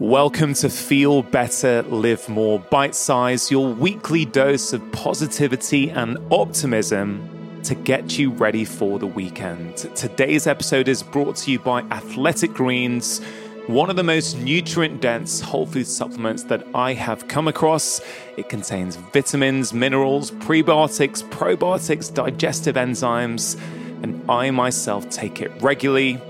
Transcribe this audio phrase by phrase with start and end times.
[0.00, 7.60] Welcome to Feel Better, Live More Bite Size, your weekly dose of positivity and optimism
[7.62, 9.76] to get you ready for the weekend.
[9.94, 13.20] Today's episode is brought to you by Athletic Greens,
[13.68, 18.00] one of the most nutrient dense whole food supplements that I have come across.
[18.36, 23.56] It contains vitamins, minerals, prebiotics, probiotics, digestive enzymes,
[24.02, 26.20] and I myself take it regularly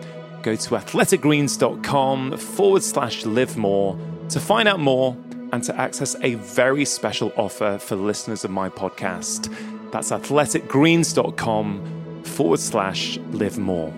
[0.44, 3.98] go to athleticgreens.com forward slash live more
[4.28, 5.16] to find out more
[5.52, 9.50] and to access a very special offer for listeners of my podcast.
[9.90, 13.92] That's athleticgreens.com forward slash live more.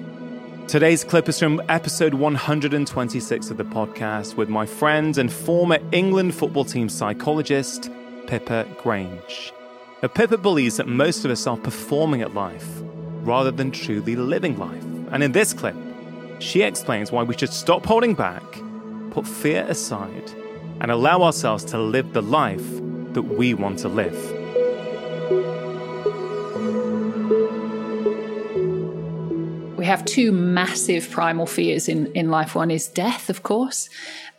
[0.69, 6.35] Today's clip is from episode 126 of the podcast with my friend and former England
[6.35, 7.91] football team psychologist,
[8.27, 9.53] Pippa Grange.
[10.03, 12.69] Now, Pippa believes that most of us are performing at life
[13.23, 14.83] rather than truly living life.
[15.11, 15.77] And in this clip,
[16.39, 18.43] she explains why we should stop holding back,
[19.11, 20.31] put fear aside,
[20.81, 22.67] and allow ourselves to live the life
[23.15, 24.15] that we want to live.
[29.79, 32.55] We have two massive primal fears in, in life.
[32.55, 33.89] One is death, of course,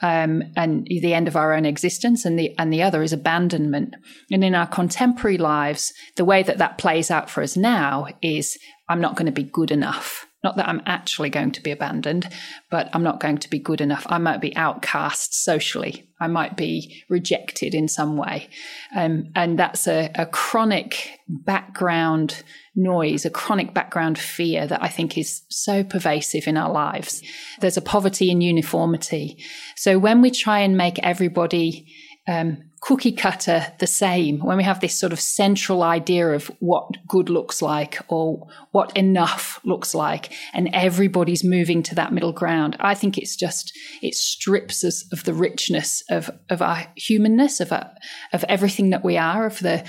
[0.02, 3.96] um, and the end of our own existence, and the and the other is abandonment.
[4.30, 8.58] And in our contemporary lives, the way that that plays out for us now is
[8.90, 10.27] I'm not going to be good enough.
[10.44, 12.30] Not that I'm actually going to be abandoned,
[12.70, 14.06] but I'm not going to be good enough.
[14.08, 16.08] I might be outcast socially.
[16.20, 18.50] I might be rejected in some way.
[18.96, 22.44] Um, and that's a, a chronic background
[22.76, 27.24] noise, a chronic background fear that I think is so pervasive in our lives.
[27.60, 29.44] There's a poverty in uniformity.
[29.76, 31.92] So when we try and make everybody
[32.28, 36.96] um, cookie cutter the same when we have this sort of central idea of what
[37.08, 42.78] good looks like or what enough looks like and everybody's moving to that middle ground
[42.80, 47.72] i think it's just it strips us of the richness of of our humanness of
[47.72, 47.90] our,
[48.32, 49.84] of everything that we are of the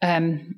[0.00, 0.54] um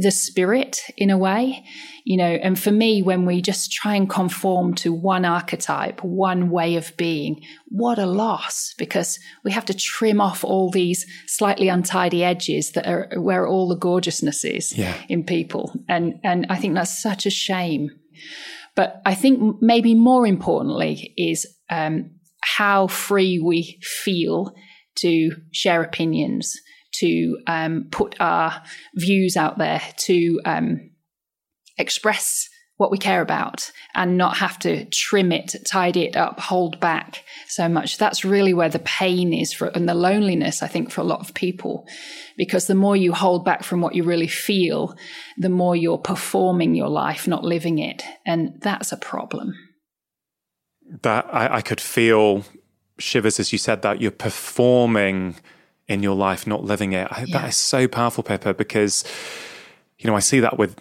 [0.00, 1.64] the spirit in a way,
[2.04, 2.24] you know.
[2.42, 6.96] And for me, when we just try and conform to one archetype, one way of
[6.96, 12.72] being, what a loss because we have to trim off all these slightly untidy edges
[12.72, 14.94] that are where all the gorgeousness is yeah.
[15.08, 15.72] in people.
[15.88, 17.90] And and I think that's such a shame.
[18.76, 22.10] But I think maybe more importantly is um,
[22.40, 24.54] how free we feel
[24.96, 26.56] to share opinions
[26.92, 28.62] to um, put our
[28.94, 30.90] views out there, to um,
[31.78, 32.48] express
[32.80, 37.24] what we care about and not have to trim it, tidy it up, hold back
[37.46, 37.98] so much.
[37.98, 41.20] That's really where the pain is for, and the loneliness, I think, for a lot
[41.20, 41.86] of people.
[42.38, 44.96] Because the more you hold back from what you really feel,
[45.36, 48.02] the more you're performing your life, not living it.
[48.24, 49.52] And that's a problem.
[51.02, 52.44] That I, I could feel
[52.98, 55.36] shivers as you said that you're performing
[55.90, 57.08] in your life, not living it.
[57.10, 57.40] I, yeah.
[57.40, 59.04] That is so powerful, Pippa, because,
[59.98, 60.80] you know, I see that with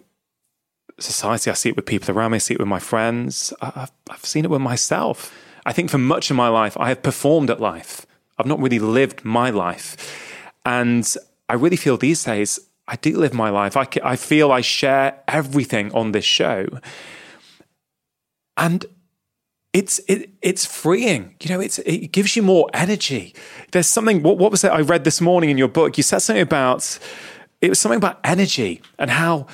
[1.00, 1.50] society.
[1.50, 2.36] I see it with people around me.
[2.36, 3.52] I see it with my friends.
[3.60, 5.36] I've, I've seen it with myself.
[5.66, 8.06] I think for much of my life, I have performed at life.
[8.38, 9.98] I've not really lived my life.
[10.64, 11.06] And
[11.50, 13.76] I really feel these days, I do live my life.
[13.76, 16.68] I, I feel I share everything on this show.
[18.56, 18.86] And
[19.74, 21.36] it's it it's freeing.
[21.42, 23.36] You know, it's it gives you more energy.
[23.72, 24.24] There's something.
[24.24, 25.98] What what was it I read this morning in your book?
[25.98, 27.00] You said something about
[27.62, 29.48] it was something about energy and how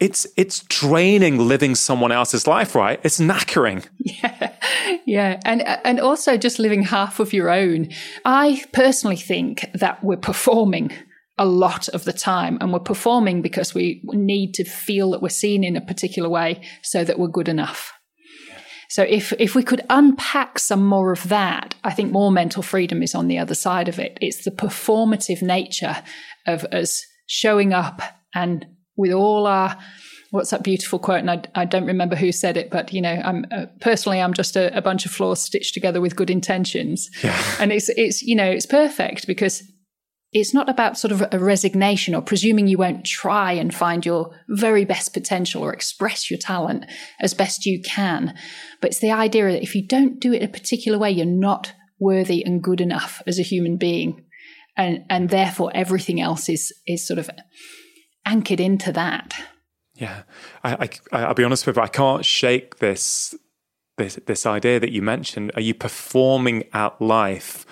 [0.00, 2.74] it's it's draining living someone else's life.
[2.74, 2.98] Right?
[3.04, 3.86] It's knackering.
[3.98, 4.52] Yeah,
[5.06, 7.90] yeah, and and also just living half of your own.
[8.24, 10.90] I personally think that we're performing
[11.38, 15.30] a lot of the time and we're performing because we need to feel that we're
[15.30, 17.92] seen in a particular way so that we're good enough
[18.92, 23.02] so if if we could unpack some more of that, I think more mental freedom
[23.02, 24.18] is on the other side of it.
[24.20, 26.02] It's the performative nature
[26.46, 28.02] of us showing up
[28.34, 29.78] and with all our
[30.30, 31.20] what's that beautiful quote?
[31.20, 34.34] And I, I don't remember who said it, but you know, I'm uh, personally, I'm
[34.34, 37.08] just a, a, bunch of flaws stitched together with good intentions.
[37.24, 37.42] Yeah.
[37.60, 39.62] And it's, it's, you know, it's perfect because
[40.32, 44.34] it's not about sort of a resignation or presuming you won't try and find your
[44.48, 46.86] very best potential or express your talent
[47.20, 48.34] as best you can.
[48.80, 51.74] But it's the idea that if you don't do it a particular way, you're not
[52.00, 54.24] worthy and good enough as a human being.
[54.74, 57.28] And, and therefore everything else is, is sort of
[58.24, 59.34] anchored into that.
[59.94, 60.22] Yeah.
[60.64, 63.34] I, I, I'll be honest with you, I can't shake this,
[63.98, 65.52] this, this idea that you mentioned.
[65.56, 67.66] Are you performing out life?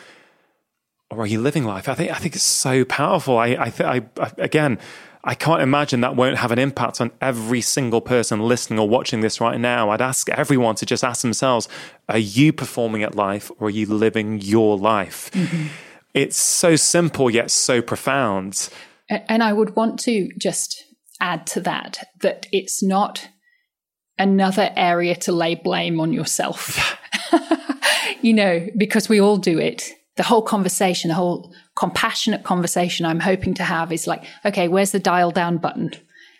[1.10, 1.88] Or are you living life?
[1.88, 3.38] I think I think it's so powerful.
[3.38, 4.78] I I, th- I, I again,
[5.22, 9.20] I can't imagine that won't have an impact on every single person listening or watching
[9.20, 9.90] this right now.
[9.90, 11.68] I'd ask everyone to just ask themselves
[12.08, 15.30] Are you performing at life or are you living your life?
[15.32, 15.66] Mm-hmm.
[16.14, 18.70] It's so simple yet so profound.
[19.08, 20.84] And I would want to just
[21.20, 23.28] add to that that it's not
[24.18, 26.96] another area to lay blame on yourself.
[28.22, 29.92] you know, because we all do it.
[30.20, 34.92] The whole conversation, the whole compassionate conversation I'm hoping to have is like, okay, where's
[34.92, 35.92] the dial down button?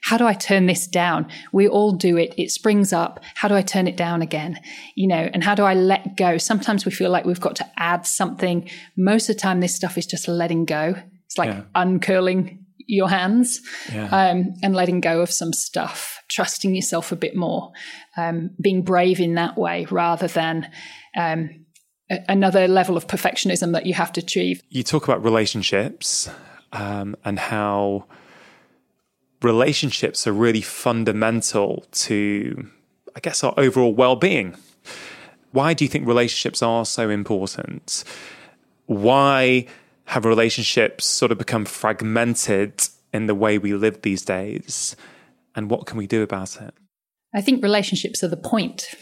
[0.03, 1.29] How do I turn this down?
[1.51, 2.35] We all do it.
[2.37, 3.21] It springs up.
[3.37, 4.61] How do I turn it down again?
[4.97, 6.37] You know, and how do I let go?
[6.37, 8.69] Sometimes we feel like we've got to add something.
[8.99, 10.95] Most of the time, this stuff is just letting go.
[11.25, 11.63] It's like yeah.
[11.75, 14.09] uncurling your hands yeah.
[14.09, 17.73] um, and letting go of some stuff, trusting yourself a bit more,
[18.19, 20.69] um, being brave in that way rather than
[21.17, 21.65] um,
[22.29, 24.63] another level of perfectionism that you have to achieve.
[24.69, 26.29] You talk about relationships
[26.73, 28.07] um, and how
[29.43, 32.69] relationships are really fundamental to,
[33.15, 34.57] I guess, our overall well being.
[35.53, 38.05] Why do you think relationships are so important?
[38.87, 39.67] Why
[40.07, 44.97] have relationships sort of become fragmented in the way we live these days?
[45.55, 46.75] And what can we do about it?
[47.35, 48.95] I think relationships are the point.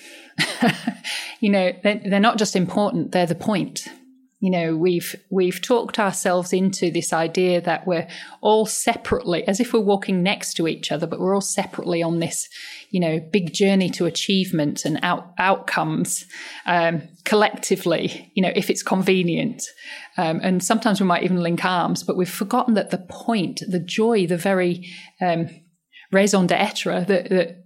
[1.41, 3.89] you know, they're, they're not just important, they're the point.
[4.41, 8.07] You know we've we've talked ourselves into this idea that we're
[8.41, 12.21] all separately as if we're walking next to each other but we're all separately on
[12.21, 12.49] this
[12.91, 16.25] you know big journey to achievement and out, outcomes
[16.67, 19.65] um, collectively you know if it's convenient.
[20.17, 23.81] Um, and sometimes we might even link arms but we've forgotten that the point the
[23.81, 24.89] joy the very
[25.21, 25.49] um,
[26.13, 27.57] raison d'etre that, the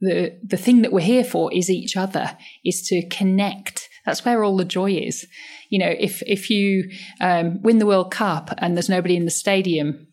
[0.00, 4.44] the the thing that we're here for is each other is to connect that's where
[4.44, 5.26] all the joy is.
[5.68, 6.88] You know, if if you
[7.20, 10.06] um, win the World Cup and there's nobody in the stadium,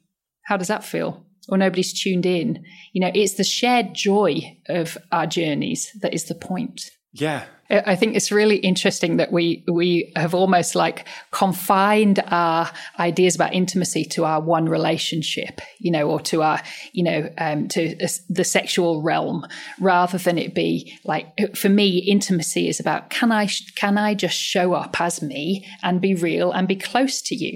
[0.45, 1.23] how does that feel?
[1.47, 2.63] Or nobody's tuned in.
[2.91, 6.89] You know, it's the shared joy of our journeys that is the point.
[7.13, 12.69] Yeah, I think it's really interesting that we we have almost like confined our
[12.99, 16.61] ideas about intimacy to our one relationship, you know, or to our,
[16.91, 17.95] you know, um, to
[18.29, 19.45] the sexual realm,
[19.79, 24.37] rather than it be like for me, intimacy is about can I can I just
[24.37, 27.55] show up as me and be real and be close to you.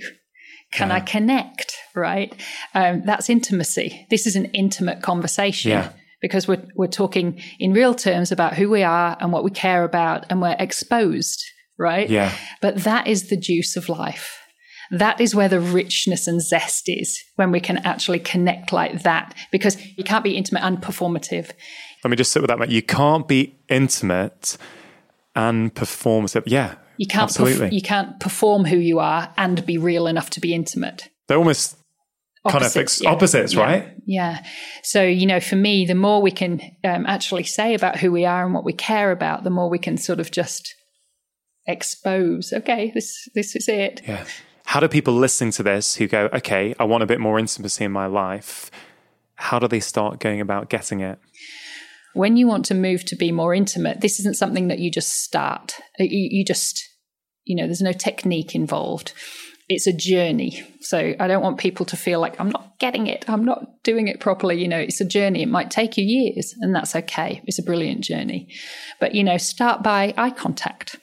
[0.71, 0.95] Can yeah.
[0.95, 1.75] I connect?
[1.94, 2.33] Right?
[2.74, 4.07] Um, that's intimacy.
[4.10, 5.71] This is an intimate conversation.
[5.71, 5.92] Yeah
[6.27, 9.85] because we're, we're talking in real terms about who we are and what we care
[9.85, 11.41] about and we're exposed,
[11.79, 12.09] right?
[12.09, 12.35] Yeah.
[12.62, 14.38] But that is the juice of life.
[14.91, 19.33] That is where the richness and zest is when we can actually connect like that
[19.51, 21.51] because you can't be intimate and performative.
[22.03, 22.69] Let me just sit with that, mate.
[22.69, 24.57] You can't be intimate
[25.33, 26.44] and performative.
[26.45, 26.75] Yeah.
[26.97, 27.69] You can't, absolutely.
[27.69, 31.09] Perf- you can't perform who you are and be real enough to be intimate.
[31.27, 31.76] They're almost
[32.48, 33.12] opposites, kind of ex- yeah.
[33.12, 33.64] opposites, yeah.
[33.64, 33.94] right?
[34.06, 34.44] Yeah.
[34.84, 38.26] So, you know, for me, the more we can um, actually say about who we
[38.26, 40.74] are and what we care about, the more we can sort of just
[41.68, 44.02] expose, okay, this this is it.
[44.08, 44.26] Yeah.
[44.66, 47.86] How do people listening to this who go, okay, I want a bit more intimacy
[47.86, 48.70] in my life,
[49.36, 51.20] how do they start going about getting it?
[52.14, 55.24] When you want to move to be more intimate, this isn't something that you just
[55.24, 55.76] start.
[56.00, 56.84] You, you just,
[57.46, 59.14] you know, there's no technique involved
[59.69, 60.64] it's a journey.
[60.81, 64.08] So I don't want people to feel like I'm not getting it, I'm not doing
[64.08, 64.62] it properly.
[64.62, 65.42] You know, it's a journey.
[65.42, 67.42] It might take you years, and that's okay.
[67.46, 68.54] It's a brilliant journey.
[69.00, 70.98] But, you know, start by eye contact.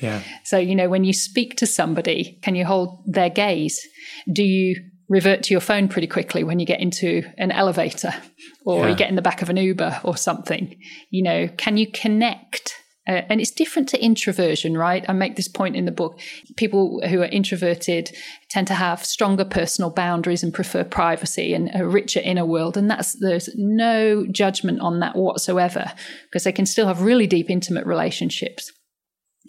[0.00, 0.22] Yeah.
[0.44, 3.80] So, you know, when you speak to somebody, can you hold their gaze?
[4.30, 4.76] Do you
[5.08, 8.12] revert to your phone pretty quickly when you get into an elevator
[8.64, 8.90] or yeah.
[8.90, 10.76] you get in the back of an Uber or something?
[11.10, 12.75] You know, can you connect?
[13.08, 15.04] Uh, and it's different to introversion, right?
[15.08, 16.18] I make this point in the book.
[16.56, 18.10] People who are introverted
[18.50, 22.76] tend to have stronger personal boundaries and prefer privacy and a richer inner world.
[22.76, 25.92] And that's, there's no judgment on that whatsoever
[26.24, 28.72] because they can still have really deep, intimate relationships.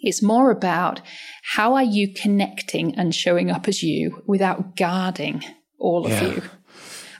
[0.00, 1.00] It's more about
[1.42, 5.44] how are you connecting and showing up as you without guarding
[5.78, 6.42] all of you.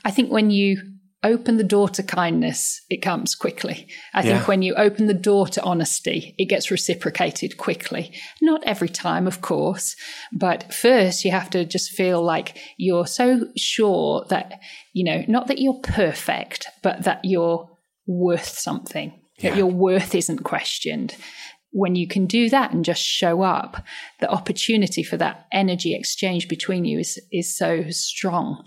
[0.05, 0.81] I think when you
[1.23, 3.87] open the door to kindness, it comes quickly.
[4.13, 8.13] I think when you open the door to honesty, it gets reciprocated quickly.
[8.41, 9.95] Not every time, of course,
[10.31, 14.61] but first you have to just feel like you're so sure that,
[14.93, 17.69] you know, not that you're perfect, but that you're
[18.07, 19.49] worth something, yeah.
[19.49, 21.15] that your worth isn't questioned.
[21.71, 23.83] When you can do that and just show up,
[24.21, 28.63] the opportunity for that energy exchange between you is, is so strong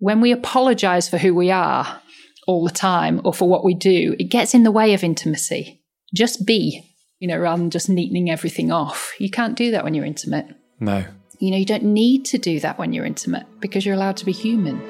[0.00, 2.00] when we apologize for who we are
[2.46, 5.82] all the time or for what we do, it gets in the way of intimacy.
[6.14, 6.82] Just be,
[7.20, 9.12] you know, rather than just neatening everything off.
[9.20, 10.46] You can't do that when you're intimate.
[10.80, 11.04] No.
[11.38, 14.24] You know, you don't need to do that when you're intimate because you're allowed to
[14.24, 14.80] be human.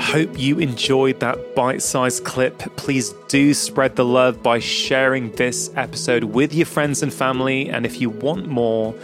[0.00, 2.58] Hope you enjoyed that bite sized clip.
[2.76, 7.70] Please do spread the love by sharing this episode with your friends and family.
[7.70, 8.94] And if you want more,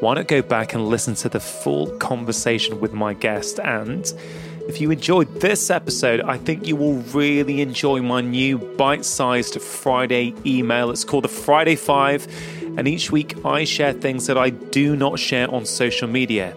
[0.00, 3.58] why not go back and listen to the full conversation with my guest?
[3.60, 4.04] And
[4.68, 9.60] if you enjoyed this episode, I think you will really enjoy my new bite sized
[9.60, 10.90] Friday email.
[10.90, 12.26] It's called the Friday Five.
[12.76, 16.56] And each week I share things that I do not share on social media.